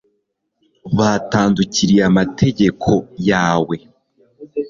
[0.97, 2.91] batandukiriye amategeko
[3.29, 3.75] yawe